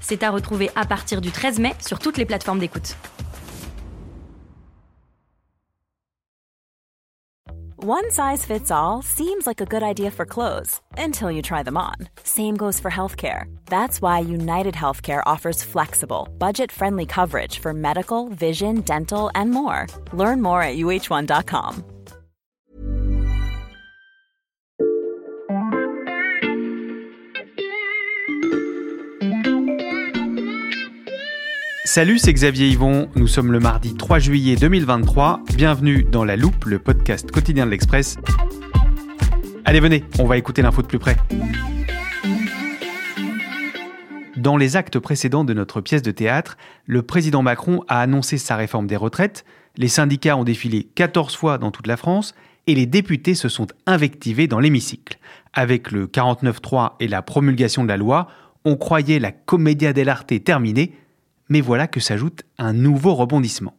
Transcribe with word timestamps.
C'est 0.00 0.22
à 0.22 0.30
retrouver 0.30 0.70
à 0.76 0.84
partir 0.84 1.20
du 1.20 1.30
13 1.30 1.58
mai 1.58 1.74
sur 1.86 1.98
toutes 1.98 2.18
les 2.18 2.26
plateformes 2.26 2.58
d'écoute. 2.58 2.96
One 7.82 8.10
size 8.10 8.44
fits 8.44 8.70
all 8.70 9.00
seems 9.00 9.46
like 9.46 9.62
a 9.62 9.64
good 9.64 9.82
idea 9.82 10.10
for 10.10 10.26
clothes 10.26 10.82
until 10.98 11.30
you 11.30 11.40
try 11.40 11.62
them 11.62 11.78
on. 11.78 11.94
Same 12.22 12.54
goes 12.54 12.78
for 12.78 12.90
healthcare. 12.90 13.44
That's 13.70 14.02
why 14.02 14.18
United 14.18 14.74
Healthcare 14.74 15.22
offers 15.24 15.62
flexible, 15.62 16.28
budget 16.36 16.70
friendly 16.70 17.06
coverage 17.06 17.58
for 17.58 17.72
medical, 17.72 18.28
vision, 18.28 18.82
dental, 18.82 19.30
and 19.34 19.50
more. 19.50 19.86
Learn 20.12 20.42
more 20.42 20.62
at 20.62 20.76
uh1.com. 20.76 21.99
Salut, 31.84 32.18
c'est 32.18 32.32
Xavier 32.34 32.68
Yvon. 32.68 33.08
Nous 33.16 33.26
sommes 33.26 33.52
le 33.52 33.58
mardi 33.58 33.94
3 33.94 34.18
juillet 34.18 34.54
2023. 34.54 35.40
Bienvenue 35.56 36.04
dans 36.04 36.24
La 36.24 36.36
Loupe, 36.36 36.66
le 36.66 36.78
podcast 36.78 37.30
quotidien 37.30 37.64
de 37.64 37.70
l'Express. 37.70 38.18
Allez, 39.64 39.80
venez, 39.80 40.04
on 40.18 40.26
va 40.26 40.36
écouter 40.36 40.60
l'info 40.60 40.82
de 40.82 40.86
plus 40.86 40.98
près. 40.98 41.16
Dans 44.36 44.58
les 44.58 44.76
actes 44.76 44.98
précédents 44.98 45.42
de 45.42 45.54
notre 45.54 45.80
pièce 45.80 46.02
de 46.02 46.10
théâtre, 46.10 46.58
le 46.84 47.00
président 47.00 47.42
Macron 47.42 47.82
a 47.88 48.02
annoncé 48.02 48.36
sa 48.36 48.56
réforme 48.56 48.86
des 48.86 48.96
retraites, 48.96 49.46
les 49.78 49.88
syndicats 49.88 50.36
ont 50.36 50.44
défilé 50.44 50.84
14 50.84 51.34
fois 51.34 51.56
dans 51.56 51.70
toute 51.70 51.86
la 51.86 51.96
France 51.96 52.34
et 52.66 52.74
les 52.74 52.86
députés 52.86 53.34
se 53.34 53.48
sont 53.48 53.68
invectivés 53.86 54.48
dans 54.48 54.60
l'hémicycle. 54.60 55.18
Avec 55.54 55.90
le 55.90 56.06
49-3 56.06 56.92
et 57.00 57.08
la 57.08 57.22
promulgation 57.22 57.84
de 57.84 57.88
la 57.88 57.96
loi, 57.96 58.28
on 58.66 58.76
croyait 58.76 59.18
la 59.18 59.32
commedia 59.32 59.94
dell'arte 59.94 60.44
terminée, 60.44 60.92
mais 61.50 61.60
voilà 61.60 61.86
que 61.86 62.00
s'ajoute 62.00 62.44
un 62.56 62.72
nouveau 62.72 63.14
rebondissement. 63.14 63.76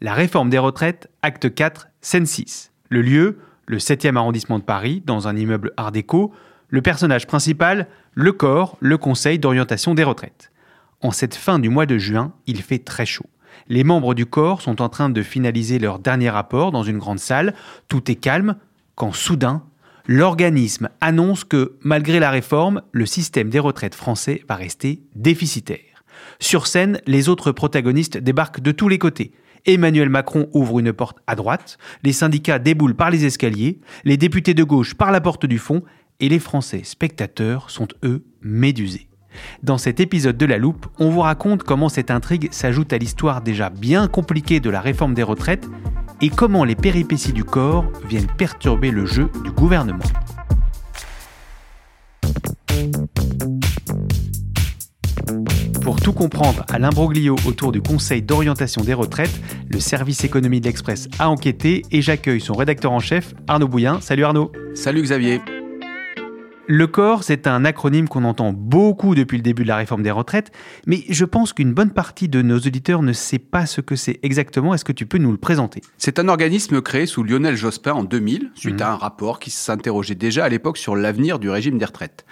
La 0.00 0.14
réforme 0.14 0.50
des 0.50 0.58
retraites, 0.58 1.08
acte 1.22 1.54
4, 1.54 1.88
scène 2.00 2.26
6. 2.26 2.72
Le 2.88 3.02
lieu, 3.02 3.38
le 3.66 3.78
7e 3.78 4.16
arrondissement 4.16 4.58
de 4.58 4.64
Paris, 4.64 5.02
dans 5.06 5.28
un 5.28 5.36
immeuble 5.36 5.72
art 5.76 5.92
déco. 5.92 6.32
Le 6.68 6.82
personnage 6.82 7.26
principal, 7.26 7.86
le 8.14 8.32
corps, 8.32 8.76
le 8.80 8.96
Conseil 8.98 9.38
d'orientation 9.38 9.94
des 9.94 10.02
retraites. 10.02 10.50
En 11.02 11.10
cette 11.10 11.34
fin 11.34 11.58
du 11.58 11.68
mois 11.68 11.86
de 11.86 11.98
juin, 11.98 12.32
il 12.46 12.62
fait 12.62 12.78
très 12.78 13.06
chaud. 13.06 13.26
Les 13.68 13.84
membres 13.84 14.14
du 14.14 14.26
corps 14.26 14.62
sont 14.62 14.80
en 14.80 14.88
train 14.88 15.10
de 15.10 15.22
finaliser 15.22 15.78
leur 15.78 15.98
dernier 15.98 16.30
rapport 16.30 16.72
dans 16.72 16.82
une 16.82 16.98
grande 16.98 17.18
salle. 17.18 17.54
Tout 17.88 18.10
est 18.10 18.16
calme 18.16 18.56
quand 18.94 19.12
soudain, 19.12 19.62
l'organisme 20.06 20.88
annonce 21.00 21.44
que, 21.44 21.76
malgré 21.82 22.18
la 22.18 22.30
réforme, 22.30 22.82
le 22.92 23.06
système 23.06 23.50
des 23.50 23.58
retraites 23.58 23.94
français 23.94 24.42
va 24.48 24.56
rester 24.56 25.02
déficitaire. 25.14 25.89
Sur 26.38 26.66
scène, 26.66 27.00
les 27.06 27.28
autres 27.28 27.52
protagonistes 27.52 28.18
débarquent 28.18 28.60
de 28.60 28.72
tous 28.72 28.88
les 28.88 28.98
côtés. 28.98 29.32
Emmanuel 29.66 30.08
Macron 30.08 30.48
ouvre 30.52 30.78
une 30.78 30.92
porte 30.92 31.18
à 31.26 31.34
droite, 31.34 31.78
les 32.02 32.12
syndicats 32.12 32.58
déboulent 32.58 32.96
par 32.96 33.10
les 33.10 33.26
escaliers, 33.26 33.78
les 34.04 34.16
députés 34.16 34.54
de 34.54 34.64
gauche 34.64 34.94
par 34.94 35.12
la 35.12 35.20
porte 35.20 35.46
du 35.46 35.58
fond, 35.58 35.82
et 36.20 36.28
les 36.28 36.38
Français 36.38 36.82
spectateurs 36.84 37.70
sont 37.70 37.88
eux 38.04 38.24
médusés. 38.42 39.08
Dans 39.62 39.78
cet 39.78 40.00
épisode 40.00 40.36
de 40.36 40.46
La 40.46 40.58
Loupe, 40.58 40.86
on 40.98 41.10
vous 41.10 41.20
raconte 41.20 41.62
comment 41.62 41.88
cette 41.88 42.10
intrigue 42.10 42.48
s'ajoute 42.52 42.92
à 42.92 42.98
l'histoire 42.98 43.42
déjà 43.42 43.70
bien 43.70 44.08
compliquée 44.08 44.60
de 44.60 44.70
la 44.70 44.80
réforme 44.80 45.14
des 45.14 45.22
retraites 45.22 45.68
et 46.20 46.30
comment 46.30 46.64
les 46.64 46.74
péripéties 46.74 47.32
du 47.32 47.44
corps 47.44 47.84
viennent 48.08 48.26
perturber 48.26 48.90
le 48.90 49.06
jeu 49.06 49.30
du 49.44 49.50
gouvernement. 49.50 50.04
Pour 56.00 56.14
tout 56.14 56.18
comprendre 56.18 56.64
à 56.70 56.78
l'imbroglio 56.78 57.36
autour 57.44 57.72
du 57.72 57.82
Conseil 57.82 58.22
d'orientation 58.22 58.82
des 58.82 58.94
retraites, 58.94 59.38
le 59.68 59.78
service 59.80 60.24
économie 60.24 60.58
de 60.58 60.64
l'Express 60.64 61.08
a 61.18 61.28
enquêté 61.28 61.82
et 61.90 62.00
j'accueille 62.00 62.40
son 62.40 62.54
rédacteur 62.54 62.92
en 62.92 63.00
chef, 63.00 63.34
Arnaud 63.48 63.68
Bouillin. 63.68 64.00
Salut 64.00 64.24
Arnaud. 64.24 64.50
Salut 64.72 65.02
Xavier. 65.02 65.42
Le 66.66 66.86
corps, 66.86 67.22
c'est 67.22 67.46
un 67.46 67.66
acronyme 67.66 68.08
qu'on 68.08 68.24
entend 68.24 68.54
beaucoup 68.54 69.14
depuis 69.14 69.36
le 69.36 69.42
début 69.42 69.64
de 69.64 69.68
la 69.68 69.76
réforme 69.76 70.02
des 70.02 70.10
retraites, 70.10 70.52
mais 70.86 71.04
je 71.10 71.26
pense 71.26 71.52
qu'une 71.52 71.74
bonne 71.74 71.90
partie 71.90 72.30
de 72.30 72.40
nos 72.40 72.56
auditeurs 72.56 73.02
ne 73.02 73.12
sait 73.12 73.38
pas 73.38 73.66
ce 73.66 73.82
que 73.82 73.94
c'est 73.94 74.20
exactement. 74.22 74.72
Est-ce 74.72 74.86
que 74.86 74.92
tu 74.92 75.04
peux 75.04 75.18
nous 75.18 75.32
le 75.32 75.38
présenter? 75.38 75.82
C'est 75.98 76.18
un 76.18 76.28
organisme 76.28 76.80
créé 76.80 77.04
sous 77.04 77.24
Lionel 77.24 77.56
Jospin 77.56 77.92
en 77.92 78.04
2000, 78.04 78.52
suite 78.54 78.80
mmh. 78.80 78.84
à 78.84 78.92
un 78.92 78.96
rapport 78.96 79.38
qui 79.38 79.50
s'interrogeait 79.50 80.14
déjà 80.14 80.46
à 80.46 80.48
l'époque 80.48 80.78
sur 80.78 80.96
l'avenir 80.96 81.38
du 81.38 81.50
régime 81.50 81.76
des 81.76 81.84
retraites. 81.84 82.24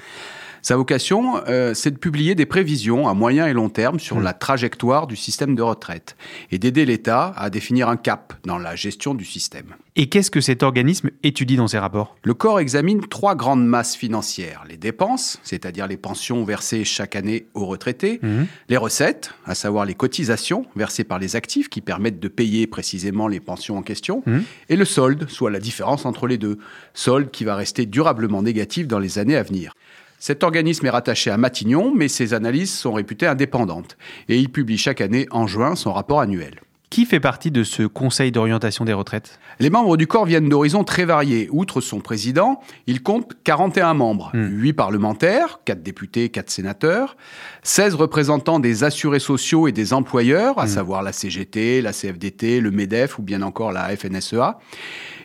Sa 0.63 0.77
vocation, 0.77 1.41
euh, 1.49 1.75
c'est 1.75 1.91
de 1.91 1.99
publier 1.99 2.35
des 2.35 2.47
prévisions 2.47 3.09
à 3.09 3.15
moyen 3.15 3.47
et 3.47 3.53
long 3.53 3.69
terme 3.69 4.01
sur 4.01 4.17
mm. 4.17 4.23
la 4.23 4.33
trajectoire 4.33 5.07
du 5.07 5.17
système 5.17 5.55
de 5.55 5.63
retraite 5.63 6.17
et 6.51 6.59
d'aider 6.59 6.85
l'État 6.85 7.33
à 7.37 7.51
définir 7.51 7.89
un 7.89 7.97
cap 7.97 8.35
dans 8.45 8.59
la 8.59 8.77
gestion 8.77 9.15
du 9.15 9.25
système. 9.25 9.75
Et 9.97 10.09
qu'est-ce 10.09 10.31
que 10.31 10.41
cet 10.41 10.63
organisme 10.63 11.11
étudie 11.23 11.57
dans 11.57 11.67
ses 11.67 11.79
rapports? 11.79 12.17
Le 12.23 12.35
corps 12.35 12.61
examine 12.61 13.01
trois 13.01 13.35
grandes 13.35 13.67
masses 13.67 13.97
financières. 13.97 14.65
Les 14.69 14.77
dépenses, 14.77 15.41
c'est-à-dire 15.43 15.87
les 15.87 15.97
pensions 15.97 16.45
versées 16.45 16.85
chaque 16.85 17.17
année 17.17 17.47
aux 17.55 17.67
retraités, 17.67 18.21
mm. 18.23 18.45
les 18.69 18.77
recettes, 18.77 19.35
à 19.45 19.55
savoir 19.55 19.85
les 19.85 19.95
cotisations 19.95 20.67
versées 20.77 21.05
par 21.05 21.19
les 21.19 21.37
actifs 21.37 21.69
qui 21.69 21.81
permettent 21.81 22.21
de 22.21 22.29
payer 22.29 22.67
précisément 22.67 23.29
les 23.29 23.41
pensions 23.41 23.77
en 23.77 23.83
question, 23.83 24.23
mm. 24.27 24.39
et 24.69 24.77
le 24.77 24.85
solde, 24.85 25.29
soit 25.29 25.51
la 25.51 25.61
différence 25.61 26.07
entre 26.07 26.27
les 26.27 26.39
deux, 26.39 26.59
solde 26.95 27.31
qui 27.31 27.45
va 27.45 27.57
rester 27.57 27.87
durablement 27.87 28.43
négatif 28.43 28.87
dans 28.87 28.99
les 28.99 29.19
années 29.19 29.37
à 29.37 29.43
venir. 29.43 29.75
Cet 30.19 30.43
organisme 30.43 30.87
est 30.87 30.91
rattaché 30.91 31.31
à 31.31 31.37
Matignon, 31.37 31.95
mais 31.95 32.09
ses 32.09 32.35
analyses 32.35 32.75
sont 32.75 32.93
réputées 32.93 33.27
indépendantes. 33.27 33.97
Et 34.29 34.39
il 34.39 34.51
publie 34.51 34.79
chaque 34.79 35.01
année, 35.01 35.27
en 35.31 35.47
juin, 35.47 35.77
son 35.77 35.93
rapport 35.93 36.21
annuel. 36.21 36.61
Qui 36.91 37.05
fait 37.05 37.21
partie 37.21 37.51
de 37.51 37.65
ce 37.65 37.83
Conseil 37.83 38.33
d'orientation 38.33 38.87
des 38.87 38.95
retraites? 38.95 39.39
Les 39.61 39.69
membres 39.69 39.99
du 39.99 40.07
corps 40.07 40.25
viennent 40.25 40.49
d'horizons 40.49 40.85
très 40.85 41.05
variés. 41.05 41.49
Outre 41.53 41.83
son 41.83 42.01
président, 42.01 42.61
il 42.87 43.03
compte 43.03 43.33
41 43.45 43.93
membres, 43.93 44.31
8 44.33 44.73
hmm. 44.73 44.75
parlementaires, 44.75 45.61
4 45.67 45.83
députés, 45.83 46.31
4 46.31 46.49
sénateurs, 46.49 47.17
16 47.63 47.95
représentants 47.95 48.59
des 48.59 48.85
assurés 48.85 49.19
sociaux 49.19 49.69
et 49.69 49.73
des 49.73 49.93
employeurs, 49.93 50.59
à 50.59 50.65
hmm. 50.65 50.69
savoir 50.69 51.03
la 51.03 51.13
CGT, 51.13 51.83
la 51.83 51.93
CFDT, 51.93 52.61
le 52.61 52.71
MEDEF 52.71 53.19
ou 53.19 53.23
bien 53.23 53.43
encore 53.43 53.71
la 53.73 53.95
FNSEA. 53.95 54.59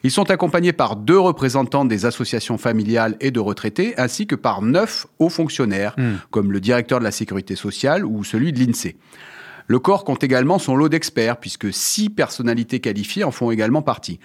Ils 0.03 0.11
sont 0.11 0.31
accompagnés 0.31 0.73
par 0.73 0.97
deux 0.97 1.19
représentants 1.19 1.85
des 1.85 2.05
associations 2.05 2.57
familiales 2.57 3.15
et 3.21 3.31
de 3.31 3.39
retraités, 3.39 3.93
ainsi 3.97 4.27
que 4.27 4.35
par 4.35 4.61
neuf 4.61 5.07
hauts 5.17 5.29
fonctionnaires, 5.29 5.95
hmm. 5.97 6.15
comme 6.29 6.51
le 6.51 6.59
directeur 6.59 6.99
de 6.99 7.05
la 7.05 7.11
sécurité 7.11 7.55
sociale 7.55 8.05
ou 8.05 8.25
celui 8.25 8.51
de 8.51 8.59
l'INSEE. 8.59 8.97
Le 9.67 9.79
corps 9.79 10.03
compte 10.03 10.23
également 10.23 10.59
son 10.59 10.75
lot 10.75 10.89
d'experts, 10.89 11.37
puisque 11.37 11.73
six 11.73 12.09
personnalités 12.09 12.79
qualifiées 12.79 13.23
en 13.23 13.31
font 13.31 13.51
également 13.51 13.81
partie. 13.81 14.19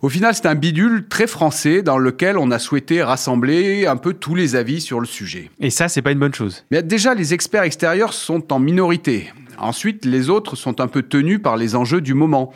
Au 0.00 0.08
final, 0.08 0.34
c'est 0.34 0.46
un 0.46 0.54
bidule 0.54 1.06
très 1.08 1.26
français 1.26 1.82
dans 1.82 1.98
lequel 1.98 2.36
on 2.36 2.50
a 2.50 2.58
souhaité 2.58 3.02
rassembler 3.02 3.86
un 3.86 3.96
peu 3.96 4.12
tous 4.12 4.34
les 4.34 4.56
avis 4.56 4.80
sur 4.80 5.00
le 5.00 5.06
sujet. 5.06 5.50
Et 5.60 5.70
ça, 5.70 5.88
c'est 5.88 6.02
pas 6.02 6.12
une 6.12 6.18
bonne 6.18 6.34
chose. 6.34 6.64
Mais 6.70 6.82
déjà, 6.82 7.14
les 7.14 7.34
experts 7.34 7.62
extérieurs 7.62 8.12
sont 8.12 8.52
en 8.52 8.58
minorité. 8.58 9.32
Ensuite, 9.58 10.04
les 10.04 10.28
autres 10.28 10.56
sont 10.56 10.80
un 10.80 10.88
peu 10.88 11.02
tenus 11.02 11.40
par 11.40 11.56
les 11.56 11.76
enjeux 11.76 12.00
du 12.00 12.14
moment. 12.14 12.52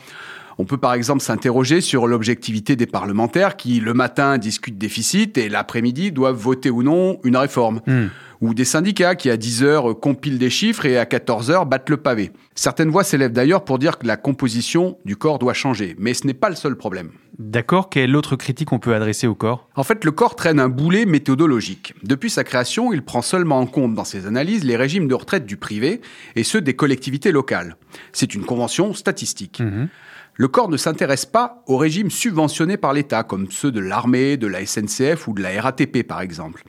On 0.59 0.65
peut 0.65 0.77
par 0.77 0.93
exemple 0.93 1.21
s'interroger 1.21 1.81
sur 1.81 2.07
l'objectivité 2.07 2.75
des 2.75 2.87
parlementaires 2.87 3.57
qui, 3.57 3.79
le 3.79 3.93
matin, 3.93 4.37
discutent 4.37 4.77
déficit 4.77 5.37
et 5.37 5.49
l'après-midi 5.49 6.11
doivent 6.11 6.35
voter 6.35 6.71
ou 6.71 6.81
non 6.81 7.19
une 7.23 7.37
réforme. 7.37 7.81
Hmm. 7.85 8.07
Ou 8.41 8.53
des 8.53 8.65
syndicats 8.65 9.15
qui, 9.15 9.29
à 9.29 9.37
10 9.37 9.63
heures, 9.63 9.99
compilent 9.99 10.37
des 10.37 10.49
chiffres 10.49 10.85
et 10.85 10.97
à 10.97 11.05
14 11.05 11.49
heures 11.51 11.65
battent 11.65 11.89
le 11.89 11.97
pavé. 11.97 12.31
Certaines 12.55 12.89
voix 12.89 13.03
s'élèvent 13.03 13.31
d'ailleurs 13.31 13.63
pour 13.63 13.79
dire 13.79 13.97
que 13.97 14.05
la 14.05 14.17
composition 14.17 14.97
du 15.05 15.15
corps 15.15 15.39
doit 15.39 15.53
changer. 15.53 15.95
Mais 15.97 16.13
ce 16.13 16.27
n'est 16.27 16.33
pas 16.33 16.49
le 16.49 16.55
seul 16.55 16.75
problème. 16.75 17.11
D'accord, 17.39 17.89
quelle 17.89 18.15
autre 18.15 18.35
critique 18.35 18.71
on 18.71 18.79
peut 18.79 18.95
adresser 18.95 19.27
au 19.27 19.35
corps? 19.35 19.69
En 19.75 19.83
fait, 19.83 20.03
le 20.05 20.11
corps 20.11 20.35
traîne 20.35 20.59
un 20.59 20.69
boulet 20.69 21.05
méthodologique. 21.05 21.93
Depuis 22.03 22.29
sa 22.29 22.43
création, 22.43 22.93
il 22.93 23.03
prend 23.03 23.21
seulement 23.21 23.59
en 23.59 23.67
compte 23.67 23.93
dans 23.93 24.05
ses 24.05 24.25
analyses 24.25 24.63
les 24.63 24.75
régimes 24.75 25.07
de 25.07 25.13
retraite 25.15 25.45
du 25.45 25.57
privé 25.57 26.01
et 26.35 26.43
ceux 26.43 26.61
des 26.61 26.75
collectivités 26.75 27.31
locales. 27.31 27.77
C'est 28.11 28.33
une 28.33 28.43
convention 28.43 28.93
statistique. 28.93 29.59
Mhm 29.59 29.89
le 30.37 30.47
corps 30.47 30.69
ne 30.69 30.77
s'intéresse 30.77 31.25
pas 31.25 31.63
aux 31.65 31.77
régimes 31.77 32.11
subventionnés 32.11 32.77
par 32.77 32.93
l'État, 32.93 33.23
comme 33.23 33.49
ceux 33.49 33.71
de 33.71 33.79
l'armée, 33.79 34.37
de 34.37 34.47
la 34.47 34.65
SNCF 34.65 35.27
ou 35.27 35.33
de 35.33 35.41
la 35.41 35.59
RATP 35.61 36.03
par 36.03 36.21
exemple. 36.21 36.63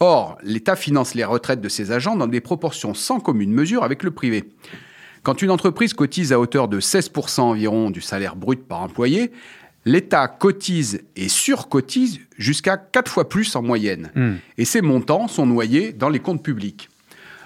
Or, 0.00 0.38
l'État 0.44 0.76
finance 0.76 1.14
les 1.14 1.24
retraites 1.24 1.60
de 1.60 1.68
ses 1.68 1.90
agents 1.90 2.16
dans 2.16 2.28
des 2.28 2.40
proportions 2.40 2.94
sans 2.94 3.18
commune 3.18 3.52
mesure 3.52 3.82
avec 3.82 4.04
le 4.04 4.12
privé. 4.12 4.44
Quand 5.24 5.42
une 5.42 5.50
entreprise 5.50 5.94
cotise 5.94 6.32
à 6.32 6.38
hauteur 6.38 6.68
de 6.68 6.80
16% 6.80 7.40
environ 7.40 7.90
du 7.90 8.00
salaire 8.00 8.36
brut 8.36 8.62
par 8.66 8.82
employé, 8.82 9.32
l'État 9.84 10.28
cotise 10.28 11.02
et 11.16 11.28
surcotise 11.28 12.20
jusqu'à 12.36 12.76
4 12.76 13.10
fois 13.10 13.28
plus 13.28 13.56
en 13.56 13.62
moyenne. 13.62 14.10
Hmm. 14.14 14.34
Et 14.56 14.64
ces 14.64 14.80
montants 14.80 15.26
sont 15.26 15.46
noyés 15.46 15.92
dans 15.92 16.08
les 16.08 16.20
comptes 16.20 16.42
publics. 16.42 16.88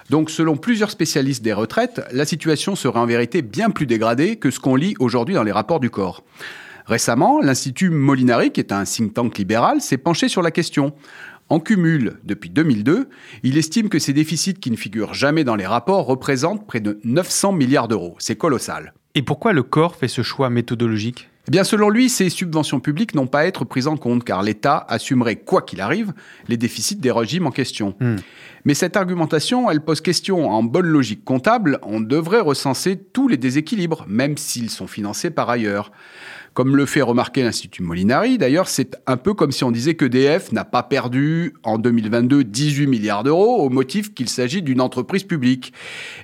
Donc 0.09 0.29
selon 0.29 0.57
plusieurs 0.57 0.91
spécialistes 0.91 1.43
des 1.43 1.53
retraites, 1.53 2.01
la 2.11 2.25
situation 2.25 2.75
serait 2.75 2.99
en 2.99 3.05
vérité 3.05 3.41
bien 3.41 3.69
plus 3.69 3.85
dégradée 3.85 4.35
que 4.35 4.51
ce 4.51 4.59
qu'on 4.59 4.75
lit 4.75 4.95
aujourd'hui 4.99 5.35
dans 5.35 5.43
les 5.43 5.51
rapports 5.51 5.79
du 5.79 5.89
corps. 5.89 6.23
Récemment, 6.85 7.39
l'Institut 7.39 7.89
Molinari, 7.89 8.51
qui 8.51 8.59
est 8.59 8.73
un 8.73 8.83
think 8.83 9.13
tank 9.13 9.37
libéral, 9.37 9.79
s'est 9.79 9.97
penché 9.97 10.27
sur 10.27 10.41
la 10.41 10.51
question. 10.51 10.93
En 11.49 11.59
cumul, 11.59 12.19
depuis 12.23 12.49
2002, 12.49 13.09
il 13.43 13.57
estime 13.57 13.89
que 13.89 13.99
ces 13.99 14.13
déficits 14.13 14.55
qui 14.55 14.71
ne 14.71 14.75
figurent 14.75 15.13
jamais 15.13 15.43
dans 15.43 15.55
les 15.55 15.65
rapports 15.65 16.05
représentent 16.05 16.65
près 16.67 16.79
de 16.79 16.99
900 17.03 17.53
milliards 17.53 17.87
d'euros. 17.87 18.15
C'est 18.19 18.35
colossal. 18.35 18.93
Et 19.15 19.21
pourquoi 19.21 19.53
le 19.53 19.63
corps 19.63 19.95
fait 19.95 20.07
ce 20.07 20.23
choix 20.23 20.49
méthodologique? 20.49 21.29
Eh 21.47 21.51
bien, 21.51 21.65
selon 21.65 21.89
lui, 21.89 22.09
ces 22.09 22.29
subventions 22.29 22.79
publiques 22.79 23.15
n'ont 23.15 23.27
pas 23.27 23.39
à 23.39 23.45
être 23.45 23.65
prises 23.65 23.87
en 23.87 23.97
compte 23.97 24.23
car 24.23 24.43
l'État 24.43 24.85
assumerait, 24.87 25.35
quoi 25.35 25.61
qu'il 25.61 25.81
arrive, 25.81 26.13
les 26.47 26.55
déficits 26.55 26.95
des 26.95 27.11
régimes 27.11 27.47
en 27.47 27.51
question. 27.51 27.95
Hmm. 27.99 28.15
Mais 28.63 28.73
cette 28.73 28.95
argumentation, 28.95 29.69
elle 29.69 29.81
pose 29.81 29.99
question. 29.99 30.49
En 30.49 30.63
bonne 30.63 30.85
logique 30.85 31.25
comptable, 31.25 31.79
on 31.83 31.99
devrait 31.99 32.39
recenser 32.39 32.97
tous 32.97 33.27
les 33.27 33.35
déséquilibres, 33.35 34.05
même 34.07 34.37
s'ils 34.37 34.69
sont 34.69 34.87
financés 34.87 35.31
par 35.31 35.49
ailleurs. 35.49 35.91
Comme 36.53 36.77
le 36.77 36.85
fait 36.85 37.01
remarquer 37.01 37.43
l'Institut 37.43 37.83
Molinari, 37.83 38.37
d'ailleurs, 38.37 38.69
c'est 38.69 38.95
un 39.05 39.17
peu 39.17 39.33
comme 39.33 39.51
si 39.51 39.65
on 39.65 39.71
disait 39.71 39.95
que 39.95 40.05
DF 40.05 40.53
n'a 40.53 40.63
pas 40.63 40.83
perdu 40.83 41.55
en 41.63 41.77
2022 41.77 42.45
18 42.45 42.87
milliards 42.87 43.23
d'euros 43.23 43.57
au 43.57 43.69
motif 43.69 44.13
qu'il 44.13 44.29
s'agit 44.29 44.61
d'une 44.61 44.79
entreprise 44.79 45.23
publique. 45.23 45.73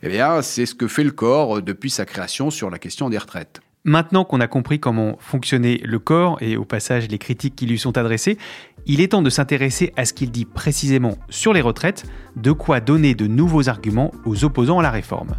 Eh 0.01 0.07
bien, 0.07 0.42
c'est 0.42 0.66
ce 0.66 0.75
que 0.75 0.88
fait 0.88 1.04
le 1.04 1.12
corps 1.12 1.62
depuis 1.62 1.89
sa 1.89 2.06
création 2.06 2.51
sur 2.51 2.69
la 2.69 2.80
question 2.80 3.10
des 3.10 3.18
retraites. 3.18 3.60
Maintenant 3.85 4.25
qu'on 4.25 4.41
a 4.41 4.47
compris 4.47 4.81
comment 4.81 5.15
fonctionnait 5.19 5.79
le 5.85 5.99
corps 5.99 6.37
et 6.41 6.57
au 6.57 6.65
passage 6.65 7.07
les 7.07 7.17
critiques 7.17 7.55
qui 7.55 7.65
lui 7.65 7.79
sont 7.79 7.97
adressées, 7.97 8.37
il 8.85 8.99
est 8.99 9.09
temps 9.09 9.21
de 9.21 9.29
s'intéresser 9.29 9.93
à 9.95 10.03
ce 10.03 10.13
qu'il 10.13 10.31
dit 10.31 10.43
précisément 10.43 11.17
sur 11.29 11.53
les 11.53 11.61
retraites, 11.61 12.03
de 12.35 12.51
quoi 12.51 12.81
donner 12.81 13.15
de 13.15 13.25
nouveaux 13.25 13.69
arguments 13.69 14.11
aux 14.25 14.43
opposants 14.43 14.79
à 14.79 14.83
la 14.83 14.91
réforme. 14.91 15.35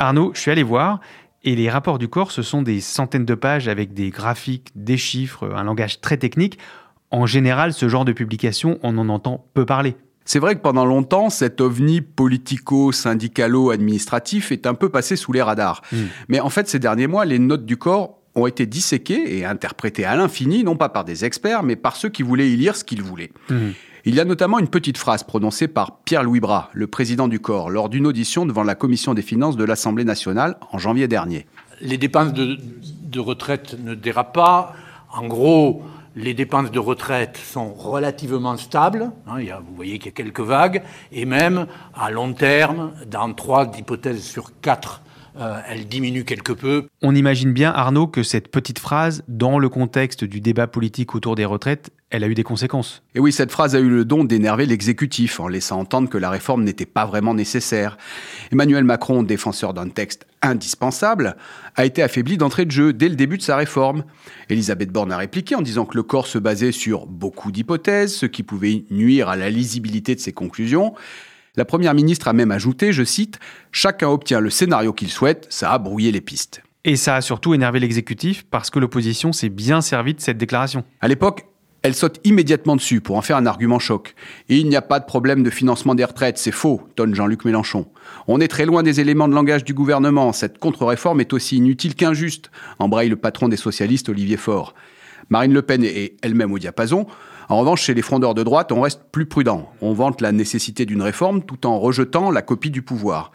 Arnaud, 0.00 0.32
je 0.34 0.40
suis 0.40 0.50
allé 0.50 0.64
voir, 0.64 0.98
et 1.44 1.54
les 1.54 1.70
rapports 1.70 1.98
du 1.98 2.08
corps, 2.08 2.32
ce 2.32 2.42
sont 2.42 2.62
des 2.62 2.80
centaines 2.80 3.24
de 3.24 3.36
pages 3.36 3.68
avec 3.68 3.94
des 3.94 4.10
graphiques, 4.10 4.72
des 4.74 4.96
chiffres, 4.96 5.52
un 5.54 5.62
langage 5.62 6.00
très 6.00 6.16
technique. 6.16 6.58
En 7.12 7.26
général, 7.26 7.72
ce 7.72 7.88
genre 7.88 8.04
de 8.04 8.12
publication, 8.12 8.80
on 8.82 8.98
en 8.98 9.08
entend 9.08 9.46
peu 9.54 9.64
parler. 9.64 9.94
C'est 10.24 10.38
vrai 10.38 10.54
que 10.54 10.60
pendant 10.60 10.84
longtemps, 10.84 11.30
cet 11.30 11.60
ovni 11.60 12.00
politico-syndicalo-administratif 12.00 14.52
est 14.52 14.66
un 14.66 14.74
peu 14.74 14.88
passé 14.88 15.16
sous 15.16 15.32
les 15.32 15.42
radars. 15.42 15.82
Mm. 15.92 15.96
Mais 16.28 16.38
en 16.40 16.50
fait, 16.50 16.68
ces 16.68 16.78
derniers 16.78 17.08
mois, 17.08 17.24
les 17.24 17.38
notes 17.38 17.66
du 17.66 17.76
corps 17.76 18.18
ont 18.34 18.46
été 18.46 18.66
disséquées 18.66 19.38
et 19.38 19.44
interprétées 19.44 20.04
à 20.04 20.16
l'infini, 20.16 20.64
non 20.64 20.76
pas 20.76 20.88
par 20.88 21.04
des 21.04 21.24
experts, 21.24 21.62
mais 21.62 21.76
par 21.76 21.96
ceux 21.96 22.08
qui 22.08 22.22
voulaient 22.22 22.50
y 22.50 22.56
lire 22.56 22.76
ce 22.76 22.84
qu'ils 22.84 23.02
voulaient. 23.02 23.30
Mhm. 23.50 23.74
Il 24.04 24.16
y 24.16 24.20
a 24.20 24.24
notamment 24.24 24.58
une 24.58 24.68
petite 24.68 24.98
phrase 24.98 25.22
prononcée 25.22 25.68
par 25.68 25.98
Pierre-Louis 25.98 26.40
Bras, 26.40 26.70
le 26.72 26.88
président 26.88 27.28
du 27.28 27.38
corps, 27.38 27.70
lors 27.70 27.88
d'une 27.88 28.06
audition 28.06 28.46
devant 28.46 28.64
la 28.64 28.74
commission 28.74 29.14
des 29.14 29.22
finances 29.22 29.56
de 29.56 29.64
l'Assemblée 29.64 30.04
nationale 30.04 30.56
en 30.72 30.78
janvier 30.78 31.06
dernier. 31.06 31.46
Les 31.80 31.98
dépenses 31.98 32.32
de, 32.32 32.58
de 33.04 33.20
retraite 33.20 33.76
ne 33.78 33.94
dérapent 33.94 34.34
pas. 34.34 34.74
En 35.12 35.28
gros, 35.28 35.82
les 36.14 36.34
dépenses 36.34 36.70
de 36.70 36.78
retraite 36.78 37.36
sont 37.36 37.72
relativement 37.72 38.56
stables. 38.56 39.10
Hein, 39.26 39.36
il 39.40 39.46
y 39.46 39.50
a- 39.50 39.60
vous 39.60 39.74
voyez 39.74 39.98
qu'il 39.98 40.06
y 40.06 40.08
a 40.08 40.12
quelques 40.12 40.40
vagues. 40.40 40.82
Et 41.10 41.24
même 41.24 41.66
à 41.94 42.10
long 42.10 42.32
terme, 42.32 42.92
dans 43.10 43.32
trois 43.32 43.70
hypothèses 43.78 44.22
sur 44.22 44.50
quatre, 44.60 45.02
euh, 45.40 45.58
elles 45.68 45.86
diminuent 45.88 46.24
quelque 46.24 46.52
peu. 46.52 46.86
On 47.00 47.14
imagine 47.14 47.52
bien, 47.52 47.72
Arnaud, 47.72 48.06
que 48.06 48.22
cette 48.22 48.48
petite 48.50 48.78
phrase, 48.78 49.24
dans 49.28 49.58
le 49.58 49.70
contexte 49.70 50.24
du 50.24 50.42
débat 50.42 50.66
politique 50.66 51.14
autour 51.14 51.34
des 51.36 51.46
retraites, 51.46 51.90
elle 52.10 52.22
a 52.24 52.28
eu 52.28 52.34
des 52.34 52.42
conséquences. 52.42 53.02
Et 53.14 53.20
oui, 53.20 53.32
cette 53.32 53.50
phrase 53.50 53.74
a 53.74 53.78
eu 53.80 53.88
le 53.88 54.04
don 54.04 54.24
d'énerver 54.24 54.66
l'exécutif 54.66 55.40
en 55.40 55.48
laissant 55.48 55.80
entendre 55.80 56.10
que 56.10 56.18
la 56.18 56.28
réforme 56.28 56.62
n'était 56.64 56.84
pas 56.84 57.06
vraiment 57.06 57.32
nécessaire. 57.32 57.96
Emmanuel 58.52 58.84
Macron, 58.84 59.22
défenseur 59.22 59.72
d'un 59.72 59.88
texte 59.88 60.26
indispensable, 60.42 61.36
a 61.76 61.84
été 61.84 62.02
affaibli 62.02 62.36
d'entrée 62.36 62.64
de 62.64 62.70
jeu 62.70 62.92
dès 62.92 63.08
le 63.08 63.16
début 63.16 63.38
de 63.38 63.42
sa 63.42 63.56
réforme. 63.56 64.04
Elisabeth 64.48 64.90
Borne 64.90 65.12
a 65.12 65.16
répliqué 65.16 65.54
en 65.54 65.62
disant 65.62 65.84
que 65.84 65.96
le 65.96 66.02
corps 66.02 66.26
se 66.26 66.38
basait 66.38 66.72
sur 66.72 67.06
beaucoup 67.06 67.52
d'hypothèses, 67.52 68.14
ce 68.14 68.26
qui 68.26 68.42
pouvait 68.42 68.84
nuire 68.90 69.28
à 69.28 69.36
la 69.36 69.50
lisibilité 69.50 70.14
de 70.14 70.20
ses 70.20 70.32
conclusions. 70.32 70.94
La 71.56 71.64
première 71.64 71.94
ministre 71.94 72.28
a 72.28 72.32
même 72.32 72.50
ajouté, 72.50 72.92
je 72.92 73.04
cite, 73.04 73.38
Chacun 73.72 74.08
obtient 74.08 74.40
le 74.40 74.50
scénario 74.50 74.92
qu'il 74.92 75.10
souhaite, 75.10 75.46
ça 75.50 75.72
a 75.72 75.78
brouillé 75.78 76.10
les 76.10 76.20
pistes. 76.20 76.62
Et 76.84 76.96
ça 76.96 77.14
a 77.14 77.20
surtout 77.20 77.54
énervé 77.54 77.78
l'exécutif 77.78 78.44
parce 78.50 78.70
que 78.70 78.78
l'opposition 78.78 79.32
s'est 79.32 79.50
bien 79.50 79.80
servie 79.80 80.14
de 80.14 80.20
cette 80.20 80.38
déclaration. 80.38 80.84
À 81.00 81.08
l'époque, 81.08 81.44
elle 81.82 81.94
saute 81.94 82.20
immédiatement 82.24 82.76
dessus 82.76 83.00
pour 83.00 83.16
en 83.16 83.22
faire 83.22 83.36
un 83.36 83.46
argument 83.46 83.78
choc. 83.78 84.14
Il 84.48 84.68
n'y 84.68 84.76
a 84.76 84.82
pas 84.82 85.00
de 85.00 85.04
problème 85.04 85.42
de 85.42 85.50
financement 85.50 85.94
des 85.94 86.04
retraites, 86.04 86.38
c'est 86.38 86.52
faux, 86.52 86.82
tonne 86.94 87.14
Jean-Luc 87.14 87.44
Mélenchon. 87.44 87.86
On 88.28 88.40
est 88.40 88.48
très 88.48 88.66
loin 88.66 88.82
des 88.82 89.00
éléments 89.00 89.28
de 89.28 89.34
langage 89.34 89.64
du 89.64 89.74
gouvernement, 89.74 90.32
cette 90.32 90.58
contre-réforme 90.58 91.20
est 91.20 91.32
aussi 91.32 91.56
inutile 91.56 91.94
qu'injuste, 91.94 92.50
embraye 92.78 93.08
le 93.08 93.16
patron 93.16 93.48
des 93.48 93.56
socialistes 93.56 94.08
Olivier 94.08 94.36
Faure. 94.36 94.74
Marine 95.28 95.52
Le 95.52 95.62
Pen 95.62 95.84
est 95.84 96.16
elle-même 96.22 96.52
au 96.52 96.58
diapason. 96.58 97.06
En 97.48 97.58
revanche, 97.58 97.82
chez 97.82 97.94
les 97.94 98.02
frondeurs 98.02 98.34
de 98.34 98.42
droite, 98.42 98.72
on 98.72 98.80
reste 98.80 99.02
plus 99.12 99.26
prudent. 99.26 99.70
On 99.80 99.92
vante 99.92 100.20
la 100.20 100.32
nécessité 100.32 100.86
d'une 100.86 101.02
réforme 101.02 101.42
tout 101.42 101.66
en 101.66 101.78
rejetant 101.78 102.30
la 102.30 102.40
copie 102.40 102.70
du 102.70 102.82
pouvoir. 102.82 103.32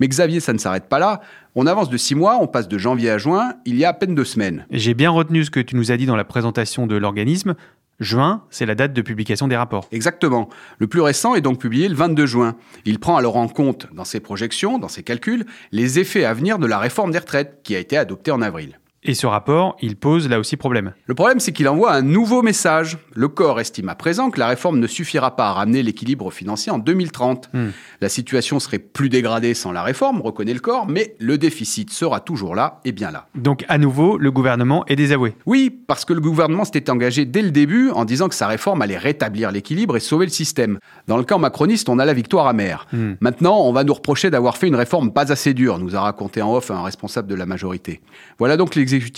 Mais 0.00 0.08
Xavier, 0.08 0.40
ça 0.40 0.52
ne 0.52 0.58
s'arrête 0.58 0.88
pas 0.88 0.98
là. 0.98 1.20
On 1.54 1.66
avance 1.66 1.90
de 1.90 1.96
six 1.96 2.14
mois, 2.14 2.38
on 2.40 2.46
passe 2.46 2.68
de 2.68 2.78
janvier 2.78 3.10
à 3.10 3.18
juin, 3.18 3.54
il 3.64 3.76
y 3.76 3.84
a 3.84 3.90
à 3.90 3.92
peine 3.92 4.14
deux 4.14 4.24
semaines. 4.24 4.66
J'ai 4.70 4.94
bien 4.94 5.10
retenu 5.10 5.44
ce 5.44 5.50
que 5.50 5.60
tu 5.60 5.76
nous 5.76 5.92
as 5.92 5.96
dit 5.96 6.06
dans 6.06 6.16
la 6.16 6.24
présentation 6.24 6.86
de 6.86 6.96
l'organisme. 6.96 7.54
Juin, 8.00 8.44
c'est 8.50 8.64
la 8.66 8.74
date 8.74 8.94
de 8.94 9.02
publication 9.02 9.46
des 9.46 9.56
rapports. 9.56 9.86
Exactement. 9.92 10.48
Le 10.78 10.86
plus 10.86 11.02
récent 11.02 11.34
est 11.34 11.42
donc 11.42 11.60
publié 11.60 11.86
le 11.86 11.94
22 11.94 12.26
juin. 12.26 12.56
Il 12.86 12.98
prend 12.98 13.16
alors 13.16 13.36
en 13.36 13.46
compte, 13.46 13.88
dans 13.92 14.04
ses 14.04 14.20
projections, 14.20 14.78
dans 14.78 14.88
ses 14.88 15.02
calculs, 15.02 15.44
les 15.70 15.98
effets 15.98 16.24
à 16.24 16.32
venir 16.32 16.58
de 16.58 16.66
la 16.66 16.78
réforme 16.78 17.12
des 17.12 17.18
retraites, 17.18 17.60
qui 17.62 17.76
a 17.76 17.78
été 17.78 17.98
adoptée 17.98 18.30
en 18.30 18.40
avril. 18.40 18.79
Et 19.02 19.14
ce 19.14 19.26
rapport, 19.26 19.76
il 19.80 19.96
pose 19.96 20.28
là 20.28 20.38
aussi 20.38 20.58
problème. 20.58 20.92
Le 21.06 21.14
problème, 21.14 21.40
c'est 21.40 21.52
qu'il 21.52 21.66
envoie 21.68 21.94
un 21.94 22.02
nouveau 22.02 22.42
message. 22.42 22.98
Le 23.14 23.28
corps 23.28 23.58
estime 23.58 23.88
à 23.88 23.94
présent 23.94 24.30
que 24.30 24.38
la 24.38 24.46
réforme 24.46 24.78
ne 24.78 24.86
suffira 24.86 25.36
pas 25.36 25.48
à 25.48 25.52
ramener 25.54 25.82
l'équilibre 25.82 26.30
financier 26.30 26.70
en 26.70 26.78
2030. 26.78 27.48
Hmm. 27.54 27.68
La 28.02 28.10
situation 28.10 28.60
serait 28.60 28.78
plus 28.78 29.08
dégradée 29.08 29.54
sans 29.54 29.72
la 29.72 29.82
réforme, 29.82 30.20
reconnaît 30.20 30.52
le 30.52 30.60
corps, 30.60 30.86
mais 30.86 31.16
le 31.18 31.38
déficit 31.38 31.90
sera 31.90 32.20
toujours 32.20 32.54
là 32.54 32.80
et 32.84 32.92
bien 32.92 33.10
là. 33.10 33.26
Donc 33.34 33.64
à 33.68 33.78
nouveau, 33.78 34.18
le 34.18 34.30
gouvernement 34.30 34.84
est 34.86 34.96
désavoué. 34.96 35.34
Oui, 35.46 35.70
parce 35.70 36.04
que 36.04 36.12
le 36.12 36.20
gouvernement 36.20 36.66
s'était 36.66 36.90
engagé 36.90 37.24
dès 37.24 37.40
le 37.40 37.52
début 37.52 37.88
en 37.92 38.04
disant 38.04 38.28
que 38.28 38.34
sa 38.34 38.48
réforme 38.48 38.82
allait 38.82 38.98
rétablir 38.98 39.50
l'équilibre 39.50 39.96
et 39.96 40.00
sauver 40.00 40.26
le 40.26 40.32
système. 40.32 40.78
Dans 41.08 41.16
le 41.16 41.24
camp 41.24 41.38
macroniste, 41.38 41.88
on 41.88 41.98
a 41.98 42.04
la 42.04 42.12
victoire 42.12 42.46
amère. 42.46 42.86
Hmm. 42.92 43.14
Maintenant, 43.20 43.62
on 43.62 43.72
va 43.72 43.82
nous 43.82 43.94
reprocher 43.94 44.28
d'avoir 44.28 44.58
fait 44.58 44.68
une 44.68 44.76
réforme 44.76 45.10
pas 45.10 45.32
assez 45.32 45.54
dure, 45.54 45.78
nous 45.78 45.96
a 45.96 46.02
raconté 46.02 46.42
en 46.42 46.54
off 46.54 46.70
un 46.70 46.82
responsable 46.82 47.28
de 47.28 47.34
la 47.34 47.46
majorité. 47.46 48.02
Voilà 48.38 48.58
donc 48.58 48.74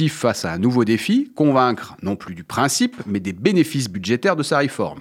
face 0.09 0.45
à 0.45 0.53
un 0.53 0.59
nouveau 0.59 0.85
défi, 0.85 1.33
convaincre 1.35 1.97
non 2.03 2.17
plus 2.17 2.35
du 2.35 2.45
principe, 2.45 2.97
mais 3.07 3.21
des 3.21 3.33
bénéfices 3.33 3.89
budgétaires 3.89 4.37
de 4.37 4.43
sa 4.43 4.59
réforme. 4.59 5.01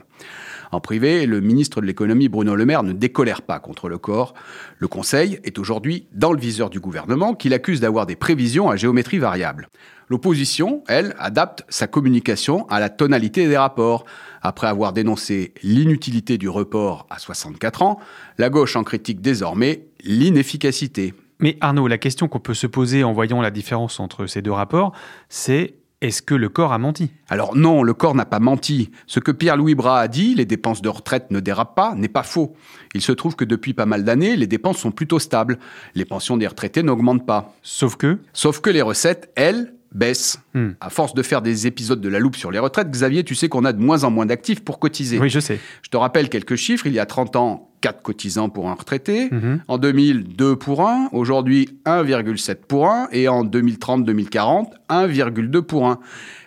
En 0.71 0.79
privé, 0.79 1.25
le 1.25 1.41
ministre 1.41 1.81
de 1.81 1.85
l'économie 1.85 2.29
Bruno 2.29 2.55
Le 2.55 2.65
Maire 2.65 2.83
ne 2.83 2.93
décolère 2.93 3.41
pas 3.41 3.59
contre 3.59 3.89
le 3.89 3.97
corps. 3.97 4.33
Le 4.77 4.87
Conseil 4.87 5.39
est 5.43 5.59
aujourd'hui 5.59 6.07
dans 6.13 6.31
le 6.31 6.39
viseur 6.39 6.69
du 6.69 6.79
gouvernement 6.79 7.33
qui 7.33 7.49
l'accuse 7.49 7.81
d'avoir 7.81 8.05
des 8.05 8.15
prévisions 8.15 8.69
à 8.69 8.77
géométrie 8.77 9.17
variable. 9.17 9.67
L'opposition, 10.07 10.83
elle, 10.87 11.15
adapte 11.19 11.63
sa 11.69 11.87
communication 11.87 12.67
à 12.69 12.79
la 12.79 12.89
tonalité 12.89 13.47
des 13.47 13.57
rapports. 13.57 14.05
Après 14.41 14.67
avoir 14.67 14.93
dénoncé 14.93 15.53
l'inutilité 15.61 16.37
du 16.37 16.47
report 16.47 17.05
à 17.09 17.19
64 17.19 17.81
ans, 17.81 17.99
la 18.37 18.49
gauche 18.49 18.75
en 18.75 18.83
critique 18.83 19.21
désormais 19.21 19.87
l'inefficacité. 20.03 21.13
Mais 21.41 21.57
Arnaud, 21.59 21.87
la 21.87 21.97
question 21.97 22.27
qu'on 22.27 22.39
peut 22.39 22.53
se 22.53 22.67
poser 22.67 23.03
en 23.03 23.13
voyant 23.13 23.41
la 23.41 23.51
différence 23.51 23.99
entre 23.99 24.27
ces 24.27 24.41
deux 24.41 24.51
rapports, 24.51 24.93
c'est 25.27 25.75
est-ce 26.01 26.23
que 26.23 26.33
le 26.33 26.49
corps 26.49 26.73
a 26.73 26.79
menti? 26.79 27.11
Alors 27.29 27.55
non, 27.55 27.83
le 27.83 27.93
corps 27.93 28.15
n'a 28.15 28.25
pas 28.25 28.39
menti. 28.39 28.89
Ce 29.05 29.19
que 29.19 29.31
Pierre-Louis 29.31 29.75
Bras 29.75 29.99
a 29.99 30.07
dit, 30.07 30.33
les 30.33 30.45
dépenses 30.45 30.81
de 30.81 30.89
retraite 30.89 31.29
ne 31.29 31.39
dérapent 31.39 31.75
pas, 31.75 31.93
n'est 31.95 32.07
pas 32.07 32.23
faux. 32.23 32.55
Il 32.95 33.01
se 33.01 33.11
trouve 33.11 33.35
que 33.35 33.45
depuis 33.45 33.73
pas 33.73 33.85
mal 33.85 34.03
d'années, 34.03 34.35
les 34.35 34.47
dépenses 34.47 34.79
sont 34.79 34.91
plutôt 34.91 35.19
stables. 35.19 35.59
Les 35.93 36.05
pensions 36.05 36.37
des 36.37 36.47
retraités 36.47 36.81
n'augmentent 36.81 37.25
pas. 37.25 37.53
Sauf 37.61 37.97
que, 37.97 38.17
Sauf 38.33 38.61
que 38.61 38.71
les 38.71 38.81
recettes, 38.81 39.31
elles, 39.35 39.75
baissent. 39.91 40.39
Hmm. 40.53 40.71
À 40.79 40.89
force 40.89 41.13
de 41.13 41.21
faire 41.21 41.41
des 41.41 41.67
épisodes 41.67 42.01
de 42.01 42.09
la 42.09 42.19
loupe 42.19 42.35
sur 42.35 42.51
les 42.51 42.59
retraites, 42.59 42.89
Xavier, 42.89 43.23
tu 43.23 43.35
sais 43.35 43.49
qu'on 43.49 43.65
a 43.65 43.73
de 43.73 43.81
moins 43.81 44.03
en 44.03 44.11
moins 44.11 44.25
d'actifs 44.25 44.61
pour 44.61 44.79
cotiser. 44.79 45.19
oui 45.19 45.29
je 45.29 45.39
sais, 45.39 45.59
Je 45.81 45.89
te 45.89 45.97
rappelle 45.97 46.29
quelques 46.29 46.55
chiffres. 46.55 46.87
Il 46.87 46.93
y 46.93 46.99
a 46.99 47.05
30 47.05 47.35
ans, 47.35 47.69
4 47.81 48.01
cotisants 48.01 48.49
pour 48.49 48.69
un 48.69 48.73
retraité. 48.73 49.29
En 49.67 49.77
2000, 49.77 50.35
2 50.35 50.55
pour 50.55 50.87
1. 50.87 51.09
Aujourd'hui, 51.11 51.69
1,7 51.85 52.55
pour 52.67 52.89
1. 52.89 53.09
Et 53.11 53.27
en 53.27 53.43
2030-2040, 53.43 54.67
1,2 54.89 55.61
pour 55.61 55.87
1. 55.89 55.99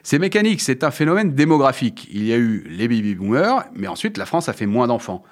C'est 0.03 0.19
mécanique, 0.19 0.61
c'est 0.61 0.85
un 0.85 0.91
phénomène 0.91 1.35
démographique. 1.35 2.09
Il 2.13 2.25
y 2.25 2.33
a 2.33 2.37
eu 2.37 2.67
les 2.69 2.89
baby 2.89 3.15
boomers, 3.15 3.65
mais 3.75 3.89
ensuite 3.89 4.19
la 4.19 4.27
France 4.27 4.49
a 4.49 4.53
fait 4.53 4.67
moins 4.67 4.87
d'enfants. 4.87 5.23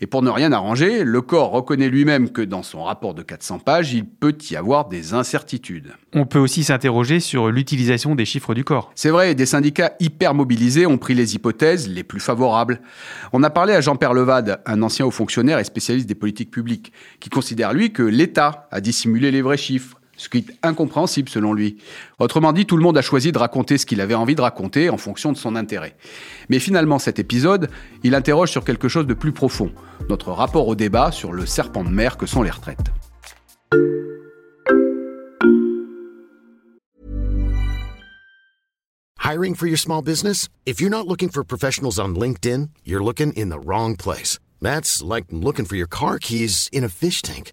Et 0.00 0.06
pour 0.06 0.22
ne 0.22 0.30
rien 0.30 0.52
arranger, 0.52 1.04
le 1.04 1.20
corps 1.22 1.50
reconnaît 1.50 1.88
lui-même 1.88 2.30
que 2.30 2.42
dans 2.42 2.62
son 2.62 2.84
rapport 2.84 3.14
de 3.14 3.22
400 3.22 3.60
pages, 3.60 3.92
il 3.92 4.04
peut 4.04 4.36
y 4.50 4.56
avoir 4.56 4.88
des 4.88 5.14
incertitudes. 5.14 5.92
On 6.12 6.26
peut 6.26 6.38
aussi 6.38 6.64
s'interroger 6.64 7.20
sur 7.20 7.50
l'utilisation 7.50 8.14
des 8.14 8.24
chiffres 8.24 8.54
du 8.54 8.64
corps. 8.64 8.90
C'est 8.94 9.10
vrai, 9.10 9.34
des 9.34 9.46
syndicats 9.46 9.94
hyper 10.00 10.34
mobilisés 10.34 10.86
ont 10.86 10.98
pris 10.98 11.14
les 11.14 11.34
hypothèses 11.34 11.88
les 11.88 12.04
plus 12.04 12.20
favorables. 12.20 12.80
On 13.32 13.42
a 13.42 13.50
parlé 13.50 13.74
à 13.74 13.80
Jean-Pierre 13.80 14.14
Levade, 14.14 14.60
un 14.66 14.82
ancien 14.82 15.06
haut 15.06 15.10
fonctionnaire 15.10 15.58
et 15.58 15.64
spécialiste 15.64 16.08
des 16.08 16.14
politiques 16.14 16.50
publiques, 16.50 16.92
qui 17.20 17.30
considère 17.30 17.72
lui 17.72 17.92
que 17.92 18.02
l'État 18.02 18.68
a 18.70 18.80
dissimulé 18.80 19.30
les 19.30 19.42
vrais 19.42 19.56
chiffres 19.56 19.98
ce 20.16 20.28
qui 20.28 20.38
est 20.38 20.46
incompréhensible 20.62 21.28
selon 21.28 21.52
lui. 21.52 21.78
Autrement 22.18 22.52
dit, 22.52 22.66
tout 22.66 22.76
le 22.76 22.82
monde 22.82 22.98
a 22.98 23.02
choisi 23.02 23.32
de 23.32 23.38
raconter 23.38 23.78
ce 23.78 23.86
qu'il 23.86 24.00
avait 24.00 24.14
envie 24.14 24.34
de 24.34 24.40
raconter 24.40 24.90
en 24.90 24.96
fonction 24.96 25.32
de 25.32 25.36
son 25.36 25.56
intérêt. 25.56 25.96
Mais 26.48 26.58
finalement, 26.58 26.98
cet 26.98 27.18
épisode, 27.18 27.70
il 28.02 28.14
interroge 28.14 28.50
sur 28.50 28.64
quelque 28.64 28.88
chose 28.88 29.06
de 29.06 29.14
plus 29.14 29.32
profond, 29.32 29.72
notre 30.08 30.30
rapport 30.30 30.68
au 30.68 30.74
débat 30.74 31.12
sur 31.12 31.32
le 31.32 31.46
serpent 31.46 31.84
de 31.84 31.90
mer 31.90 32.16
que 32.16 32.26
sont 32.26 32.42
les 32.42 32.50
retraites. 32.50 32.92
Hiring 39.24 39.54
for 39.54 39.66
your 39.66 39.78
small 39.78 40.02
business? 40.02 40.50
If 40.66 40.82
you're 40.82 40.90
not 40.90 41.06
looking 41.08 41.30
for 41.30 41.42
professionals 41.42 41.98
on 41.98 42.14
LinkedIn, 42.14 42.68
you're 42.84 43.02
looking 43.02 43.32
in 43.32 43.48
the 43.48 43.58
wrong 43.58 43.96
place. 43.96 44.38
That's 44.60 45.02
like 45.02 45.24
looking 45.30 45.64
for 45.64 45.76
your 45.76 45.86
car 45.86 46.18
keys 46.18 46.68
in 46.72 46.84
a 46.84 46.90
fish 46.90 47.22
tank. 47.22 47.52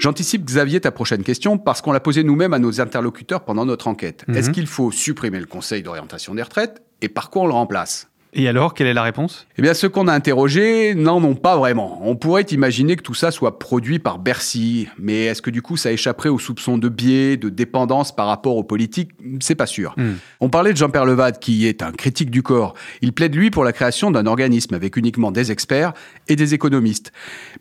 J'anticipe, 0.00 0.46
Xavier, 0.46 0.80
ta 0.80 0.90
prochaine 0.90 1.22
question 1.22 1.58
parce 1.58 1.82
qu'on 1.82 1.92
l'a 1.92 2.00
posée 2.00 2.24
nous-mêmes 2.24 2.54
à 2.54 2.58
nos 2.58 2.80
interlocuteurs 2.80 3.44
pendant 3.44 3.66
notre 3.66 3.86
enquête. 3.86 4.24
Mhm. 4.26 4.36
Est-ce 4.36 4.50
qu'il 4.50 4.66
faut 4.66 4.90
supprimer 4.90 5.38
le 5.38 5.46
Conseil 5.46 5.82
d'orientation 5.82 6.34
des 6.34 6.42
retraites 6.42 6.82
et 7.02 7.10
par 7.10 7.28
quoi 7.28 7.42
on 7.42 7.46
le 7.46 7.52
remplace? 7.52 8.09
Et 8.32 8.46
alors, 8.48 8.74
quelle 8.74 8.86
est 8.86 8.94
la 8.94 9.02
réponse? 9.02 9.48
Eh 9.58 9.62
bien, 9.62 9.74
ceux 9.74 9.88
qu'on 9.88 10.06
a 10.06 10.12
interrogés 10.12 10.94
n'en 10.94 11.22
ont 11.22 11.34
pas 11.34 11.56
vraiment. 11.56 12.00
On 12.04 12.14
pourrait 12.14 12.44
imaginer 12.44 12.94
que 12.94 13.02
tout 13.02 13.14
ça 13.14 13.32
soit 13.32 13.58
produit 13.58 13.98
par 13.98 14.20
Bercy, 14.20 14.88
mais 14.98 15.24
est-ce 15.24 15.42
que 15.42 15.50
du 15.50 15.62
coup 15.62 15.76
ça 15.76 15.90
échapperait 15.90 16.28
aux 16.28 16.38
soupçons 16.38 16.78
de 16.78 16.88
biais, 16.88 17.36
de 17.36 17.48
dépendance 17.48 18.14
par 18.14 18.28
rapport 18.28 18.56
aux 18.56 18.62
politiques? 18.62 19.10
C'est 19.40 19.56
pas 19.56 19.66
sûr. 19.66 19.94
Hmm. 19.96 20.12
On 20.38 20.48
parlait 20.48 20.72
de 20.72 20.76
Jean-Pierre 20.76 21.06
Levade, 21.06 21.40
qui 21.40 21.66
est 21.66 21.82
un 21.82 21.90
critique 21.90 22.30
du 22.30 22.44
corps. 22.44 22.74
Il 23.02 23.12
plaide, 23.12 23.34
lui, 23.34 23.50
pour 23.50 23.64
la 23.64 23.72
création 23.72 24.12
d'un 24.12 24.26
organisme 24.26 24.74
avec 24.74 24.96
uniquement 24.96 25.32
des 25.32 25.50
experts 25.50 25.92
et 26.28 26.36
des 26.36 26.54
économistes. 26.54 27.12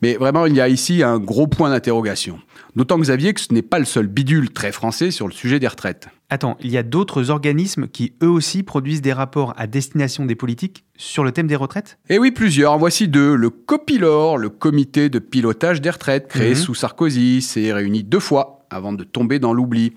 Mais 0.03 0.15
vraiment, 0.15 0.45
il 0.45 0.55
y 0.55 0.61
a 0.61 0.69
ici 0.69 1.01
un 1.01 1.17
gros 1.17 1.47
point 1.47 1.71
d'interrogation. 1.71 2.39
D'autant, 2.75 2.99
Xavier, 2.99 3.33
que 3.33 3.41
ce 3.41 3.53
n'est 3.53 3.63
pas 3.63 3.79
le 3.79 3.85
seul 3.85 4.05
bidule 4.05 4.51
très 4.51 4.71
français 4.71 5.09
sur 5.09 5.27
le 5.27 5.33
sujet 5.33 5.59
des 5.59 5.67
retraites. 5.67 6.09
Attends, 6.31 6.57
il 6.61 6.69
y 6.69 6.77
a 6.77 6.83
d'autres 6.83 7.31
organismes 7.31 7.87
qui 7.87 8.13
eux 8.21 8.29
aussi 8.29 8.61
produisent 8.61 9.01
des 9.01 9.13
rapports 9.13 9.53
à 9.57 9.65
destination 9.65 10.25
des 10.25 10.35
politiques 10.35 10.85
sur 10.95 11.23
le 11.23 11.31
thème 11.31 11.47
des 11.47 11.55
retraites? 11.55 11.97
Eh 12.09 12.19
oui, 12.19 12.29
plusieurs. 12.31 12.77
Voici 12.77 13.07
deux. 13.07 13.33
Le 13.35 13.49
COPILOR, 13.49 14.37
le 14.37 14.49
comité 14.49 15.09
de 15.09 15.17
pilotage 15.17 15.81
des 15.81 15.89
retraites, 15.89 16.27
créé 16.27 16.49
Mhm. 16.49 16.55
sous 16.55 16.75
Sarkozy, 16.75 17.41
s'est 17.41 17.73
réuni 17.73 18.03
deux 18.03 18.19
fois 18.19 18.57
avant 18.69 18.93
de 18.93 19.03
tomber 19.03 19.39
dans 19.39 19.51
l'oubli. 19.53 19.93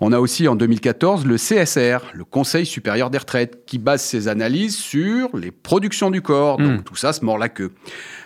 On 0.00 0.12
a 0.12 0.20
aussi 0.20 0.46
en 0.46 0.54
2014 0.54 1.24
le 1.24 1.38
CSR, 1.38 2.00
le 2.12 2.24
Conseil 2.24 2.66
supérieur 2.66 3.08
des 3.08 3.16
retraites, 3.16 3.64
qui 3.64 3.78
base 3.78 4.02
ses 4.02 4.28
analyses 4.28 4.76
sur 4.76 5.34
les 5.34 5.50
productions 5.50 6.10
du 6.10 6.20
corps. 6.20 6.58
Donc 6.58 6.70
Mhm. 6.80 6.82
tout 6.82 6.96
ça 6.96 7.14
se 7.14 7.24
mord 7.24 7.38
la 7.38 7.48
queue. 7.48 7.72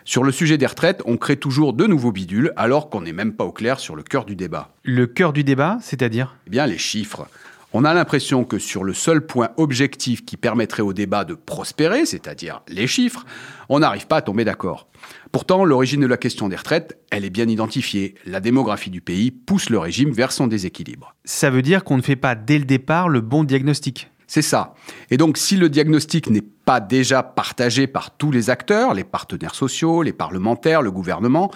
Sur 0.06 0.22
le 0.22 0.32
sujet 0.32 0.58
des 0.58 0.66
retraites, 0.66 1.00
on 1.06 1.16
crée 1.16 1.38
toujours 1.38 1.72
de 1.72 1.86
nouveaux 1.86 2.12
bidules 2.12 2.52
alors 2.56 2.90
qu'on 2.90 3.00
n'est 3.00 3.14
même 3.14 3.32
pas 3.32 3.44
au 3.44 3.52
clair 3.52 3.80
sur 3.80 3.96
le 3.96 4.02
cœur 4.02 4.26
du 4.26 4.36
débat. 4.36 4.68
Le 4.82 5.06
cœur 5.06 5.32
du 5.32 5.44
débat, 5.44 5.78
c'est-à-dire? 5.80 6.36
Eh 6.46 6.50
bien, 6.50 6.66
les 6.66 6.76
chiffres. 6.76 7.26
On 7.72 7.86
a 7.86 7.94
l'impression 7.94 8.44
que 8.44 8.58
sur 8.58 8.84
le 8.84 8.92
seul 8.92 9.26
point 9.26 9.48
objectif 9.56 10.24
qui 10.26 10.36
permettrait 10.36 10.82
au 10.82 10.92
débat 10.92 11.24
de 11.24 11.32
prospérer, 11.32 12.04
c'est-à-dire 12.04 12.62
les 12.68 12.86
chiffres, 12.86 13.24
on 13.70 13.78
n'arrive 13.78 14.06
pas 14.06 14.18
à 14.18 14.22
tomber 14.22 14.44
d'accord. 14.44 14.88
Pourtant, 15.32 15.64
l'origine 15.64 16.02
de 16.02 16.06
la 16.06 16.18
question 16.18 16.50
des 16.50 16.56
retraites, 16.56 16.98
elle 17.10 17.24
est 17.24 17.30
bien 17.30 17.48
identifiée. 17.48 18.14
La 18.26 18.40
démographie 18.40 18.90
du 18.90 19.00
pays 19.00 19.30
pousse 19.30 19.70
le 19.70 19.78
régime 19.78 20.12
vers 20.12 20.32
son 20.32 20.46
déséquilibre. 20.46 21.14
Ça 21.24 21.48
veut 21.48 21.62
dire 21.62 21.82
qu'on 21.82 21.96
ne 21.96 22.02
fait 22.02 22.14
pas 22.14 22.34
dès 22.34 22.58
le 22.58 22.66
départ 22.66 23.08
le 23.08 23.22
bon 23.22 23.42
diagnostic. 23.42 24.10
C'est 24.26 24.42
ça. 24.42 24.74
Et 25.10 25.16
donc, 25.16 25.36
si 25.38 25.56
le 25.56 25.68
diagnostic 25.68 26.30
n'est 26.30 26.42
pas 26.64 26.80
déjà 26.80 27.22
partagé 27.22 27.86
par 27.86 28.16
tous 28.16 28.30
les 28.30 28.50
acteurs, 28.50 28.94
les 28.94 29.04
partenaires 29.04 29.54
sociaux, 29.54 30.02
les 30.02 30.12
parlementaires, 30.12 30.82
le 30.82 30.90
gouvernement, 30.90 31.50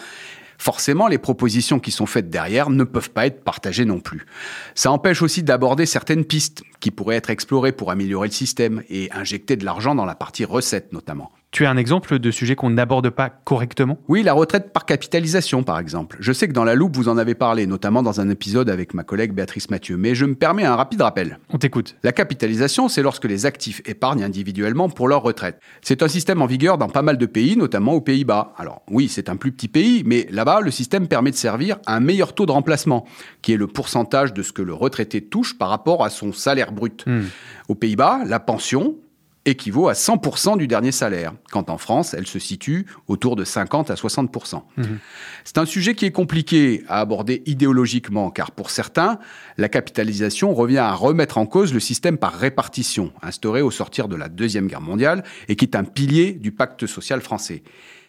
forcément, 0.59 1.09
les 1.09 1.19
propositions 1.19 1.79
qui 1.79 1.91
sont 1.91 2.07
faites 2.07 2.29
derrière 2.29 2.69
ne 2.69 2.85
peuvent 2.85 3.11
pas 3.11 3.27
être 3.27 3.43
partagées 3.43 3.85
non 3.85 4.01
plus. 4.01 4.27
Ça 4.75 4.91
empêche 4.91 5.23
aussi 5.23 5.43
d'aborder 5.43 5.87
certaines 5.87 6.25
pistes 6.25 6.63
qui 6.81 6.91
pourraient 6.91 7.17
être 7.17 7.31
explorées 7.31 7.73
pour 7.73 7.91
améliorer 7.91 8.29
le 8.29 8.35
système 8.35 8.83
et 8.91 9.11
injecter 9.13 9.57
de 9.57 9.65
l'argent 9.65 9.95
dans 9.95 10.05
la 10.05 10.15
partie 10.15 10.45
recettes 10.45 10.93
notamment. 10.93 11.33
Tu 11.51 11.65
as 11.65 11.71
un 11.71 11.79
exemple 11.79 12.19
de 12.19 12.31
sujet 12.31 12.55
qu'on 12.57 12.69
n'aborde 12.69 13.09
pas 13.09 13.31
correctement? 13.31 13.99
Oui, 14.07 14.23
la 14.23 14.35
retraite 14.35 14.71
par 14.71 14.85
capitalisation, 14.85 15.63
par 15.63 15.79
exemple. 15.79 16.19
Je 16.21 16.31
sais 16.33 16.47
que 16.47 16.53
dans 16.53 16.63
la 16.63 16.75
loupe, 16.75 16.95
vous 16.95 17.09
en 17.09 17.17
avez 17.17 17.35
parlé, 17.35 17.67
notamment 17.67 18.03
dans 18.03 18.21
un 18.21 18.29
épisode 18.29 18.69
avec 18.69 18.93
ma 18.93 19.03
collègue 19.03 19.33
Béatrice 19.33 19.71
Mathieu, 19.71 19.97
mais 19.97 20.15
je 20.15 20.27
me 20.27 20.35
permets 20.35 20.67
un 20.67 20.77
rapide 20.77 21.01
rappel. 21.01 21.39
On 21.49 21.57
t'écoute. 21.57 21.97
La 22.03 22.13
capitalisation, 22.13 22.89
c'est 22.89 23.03
lorsque 23.03 23.25
les 23.25 23.47
actifs 23.47 23.81
épargnent 23.87 24.25
individuellement 24.25 24.91
pour 24.91 25.09
leur 25.09 25.23
retraite. 25.23 25.59
C'est 25.81 26.03
un 26.03 26.09
système 26.09 26.43
en 26.43 26.47
vigueur 26.47 26.77
dans 26.77 26.91
pas 26.91 27.03
mal 27.03 27.17
de 27.17 27.27
pays, 27.27 27.57
notamment 27.57 27.95
aux 27.95 28.03
Pays-Bas. 28.03 28.53
Alors 28.59 28.83
oui, 28.91 29.09
c'est 29.09 29.31
un 29.31 29.37
plus 29.37 29.51
petit 29.51 29.69
pays, 29.69 30.03
mais 30.05 30.29
là-bas, 30.31 30.61
le 30.61 30.71
système 30.71 31.09
permet 31.09 31.31
de 31.31 31.37
servir 31.37 31.79
à 31.87 31.97
un 31.97 32.01
meilleur 32.01 32.35
taux 32.35 32.45
de 32.45 32.53
remplacement, 32.53 33.07
qui 33.41 33.55
est 33.55 33.57
le 33.57 33.67
pourcentage 33.67 34.35
de 34.35 34.43
ce 34.43 34.53
que 34.53 34.63
le 34.63 34.75
retraité 34.75 35.23
touche 35.23 35.57
par 35.57 35.71
rapport 35.71 36.05
à 36.05 36.11
son 36.11 36.31
salaire 36.35 36.73
brut. 36.73 37.07
Hmm. 37.07 37.23
Aux 37.69 37.75
Pays-Bas, 37.75 38.21
la 38.27 38.39
pension 38.39 38.97
équivaut 39.49 39.89
à 39.89 39.93
100% 39.93 40.59
du 40.59 40.67
dernier 40.67 40.93
salaire, 40.93 41.33
quand 41.51 41.71
en 41.71 41.79
France, 41.79 42.15
elle 42.15 42.27
se 42.27 42.39
situe 42.39 42.87
autour 43.07 43.37
de 43.37 43.45
50 43.45 43.91
à 43.91 43.95
60%. 43.95 44.63
C'est 45.45 45.59
un 45.59 45.67
sujet 45.67 45.95
qui 45.95 46.05
est 46.05 46.13
compliqué 46.13 46.85
à 46.89 47.01
aborder 47.01 47.43
idéologiquement, 47.47 48.31
car 48.31 48.51
pour 48.51 48.71
certains, 48.71 49.19
la 49.57 49.69
capitalisation 49.69 50.55
revient 50.55 50.79
à 50.79 50.93
remettre 50.93 51.39
en 51.39 51.47
cause 51.47 51.73
le 51.75 51.81
système 51.81 52.19
par 52.19 52.35
répartition, 52.35 53.13
instauré 53.23 53.63
au 53.63 53.71
sortir 53.71 54.09
de 54.09 54.17
la 54.17 54.29
Deuxième 54.29 54.67
Guerre 54.67 54.81
mondiale, 54.81 55.25
et 55.49 55.57
qui 55.57 55.65
est 55.65 55.77
un 55.77 55.85
pilier 55.85 56.33
du 56.33 56.53
pacte 56.53 56.87
social 56.87 57.21
français. 57.21 57.63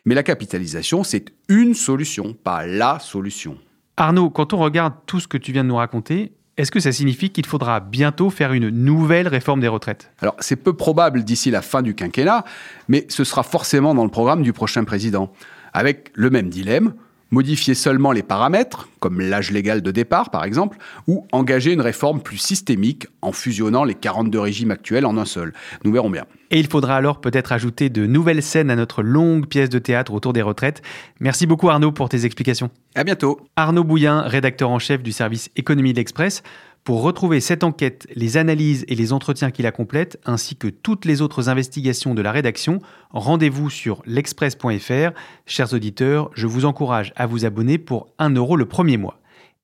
Mais 0.05 0.15
la 0.15 0.23
capitalisation, 0.23 1.03
c'est 1.03 1.25
une 1.47 1.73
solution, 1.73 2.33
pas 2.33 2.65
la 2.65 2.99
solution. 2.99 3.57
Arnaud, 3.97 4.29
quand 4.29 4.53
on 4.53 4.57
regarde 4.57 4.93
tout 5.05 5.19
ce 5.19 5.27
que 5.27 5.37
tu 5.37 5.51
viens 5.51 5.63
de 5.63 5.69
nous 5.69 5.75
raconter, 5.75 6.31
est-ce 6.59 6.71
que 6.71 6.81
ça 6.81 6.91
signifie 6.91 7.29
qu'il 7.29 7.45
faudra 7.45 7.79
bientôt 7.79 8.29
faire 8.29 8.51
une 8.51 8.67
nouvelle 8.67 9.29
réforme 9.29 9.61
des 9.61 9.69
retraites? 9.69 10.11
Alors, 10.19 10.35
c'est 10.39 10.57
peu 10.57 10.73
probable 10.73 11.23
d'ici 11.23 11.51
la 11.51 11.61
fin 11.61 11.81
du 11.81 11.95
quinquennat, 11.95 12.43
mais 12.89 13.05
ce 13.07 13.23
sera 13.23 13.43
forcément 13.43 13.95
dans 13.95 14.03
le 14.03 14.09
programme 14.09 14.43
du 14.43 14.51
prochain 14.51 14.83
président, 14.83 15.31
avec 15.71 16.11
le 16.15 16.29
même 16.29 16.49
dilemme, 16.49 16.95
modifier 17.31 17.73
seulement 17.73 18.11
les 18.11 18.23
paramètres, 18.23 18.89
comme 18.99 19.21
l'âge 19.21 19.51
légal 19.51 19.81
de 19.81 19.91
départ 19.91 20.31
par 20.31 20.43
exemple, 20.43 20.77
ou 21.07 21.27
engager 21.31 21.73
une 21.73 21.81
réforme 21.81 22.21
plus 22.21 22.37
systémique 22.37 23.07
en 23.21 23.31
fusionnant 23.31 23.83
les 23.83 23.95
42 23.95 24.39
régimes 24.39 24.71
actuels 24.71 25.05
en 25.05 25.17
un 25.17 25.25
seul. 25.25 25.53
Nous 25.83 25.91
verrons 25.91 26.09
bien. 26.09 26.25
Et 26.51 26.59
il 26.59 26.67
faudra 26.67 26.95
alors 26.95 27.21
peut-être 27.21 27.51
ajouter 27.51 27.89
de 27.89 28.07
nouvelles 28.07 28.41
scènes 28.41 28.71
à 28.71 28.75
notre 28.75 29.03
longue 29.03 29.45
pièce 29.45 29.69
de 29.69 29.77
théâtre 29.77 30.13
autour 30.13 30.33
des 30.33 30.41
retraites. 30.41 30.81
Merci 31.19 31.45
beaucoup 31.45 31.69
Arnaud 31.69 31.91
pour 31.91 32.09
tes 32.09 32.25
explications. 32.25 32.71
À 32.95 33.03
bientôt. 33.03 33.39
Arnaud 33.55 33.83
Bouillin, 33.83 34.21
rédacteur 34.21 34.71
en 34.71 34.79
chef 34.79 35.03
du 35.03 35.11
service 35.11 35.49
Économie 35.55 35.93
de 35.93 35.97
l'Express. 35.97 36.41
Pour 36.89 37.03
retrouver 37.03 37.39
cette 37.39 37.63
enquête, 37.63 38.07
les 38.15 38.37
analyses 38.37 38.83
et 38.87 38.95
les 38.95 39.13
entretiens 39.13 39.51
qui 39.51 39.61
la 39.61 39.71
complètent, 39.71 40.19
ainsi 40.25 40.55
que 40.55 40.67
toutes 40.67 41.05
les 41.05 41.21
autres 41.21 41.47
investigations 41.47 42.15
de 42.15 42.21
la 42.23 42.31
rédaction, 42.31 42.81
rendez-vous 43.11 43.69
sur 43.69 44.01
l'express.fr. 44.07 45.11
Chers 45.45 45.73
auditeurs, 45.75 46.31
je 46.33 46.47
vous 46.47 46.65
encourage 46.65 47.13
à 47.15 47.27
vous 47.27 47.45
abonner 47.45 47.77
pour 47.77 48.07
1 48.17 48.31
euro 48.31 48.55
le 48.55 48.65
premier 48.65 48.97
mois. 48.97 49.19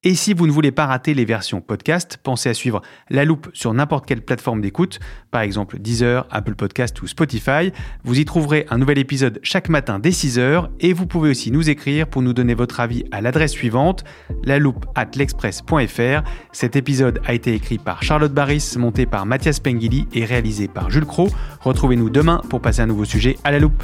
Et 0.08 0.14
si 0.14 0.36
vous 0.36 0.46
ne 0.46 0.52
voulez 0.52 0.72
pas 0.72 0.86
rater 0.86 1.16
les 1.16 1.26
versions 1.26 1.62
podcast, 1.62 2.20
pensez 2.22 2.48
à 2.48 2.54
suivre 2.54 2.84
La 3.10 3.26
Loupe 3.26 3.50
sur 3.54 3.74
n'importe 3.74 4.06
quelle 4.06 4.22
plateforme 4.22 4.62
d'écoute, 4.62 5.00
par 5.32 5.42
exemple 5.42 5.80
Deezer, 5.80 6.28
Apple 6.30 6.54
Podcast 6.54 7.02
ou 7.02 7.08
Spotify. 7.08 7.72
Vous 8.04 8.20
y 8.20 8.24
trouverez 8.24 8.68
un 8.70 8.78
nouvel 8.78 9.00
épisode 9.00 9.40
chaque 9.42 9.68
matin 9.68 9.98
dès 9.98 10.12
6h 10.12 10.70
et 10.80 10.94
vous 10.94 11.08
pouvez 11.08 11.32
aussi 11.32 11.50
nous 11.50 11.72
écrire 11.72 12.06
pour 12.06 12.22
nous 12.22 12.34
donner 12.34 12.54
votre 12.54 12.80
avis 12.82 13.04
à 13.12 13.20
l'adresse 13.20 13.54
suivante, 13.54 14.04
la 14.44 14.60
loupe 14.60 14.86
at 14.94 15.10
l'express.fr. 15.16 16.22
Cet 16.52 16.76
épisode 16.76 17.20
a 17.26 17.34
été 17.34 17.56
écrit 17.56 17.80
par 17.80 18.04
Charlotte 18.04 18.34
Barris, 18.34 18.76
monté 18.78 19.08
par 19.08 19.26
Mathias 19.26 19.60
Pengili 19.60 20.08
et 20.14 20.24
réalisé 20.24 20.68
par 20.68 20.92
Jules 20.92 21.06
Cro. 21.06 21.30
Retrouvez-nous 21.62 22.12
demain 22.12 22.42
pour 22.52 22.62
passer 22.62 22.82
un 22.82 22.88
nouveau 22.88 23.06
sujet 23.06 23.38
à 23.44 23.50
la 23.50 23.58
loupe. 23.58 23.84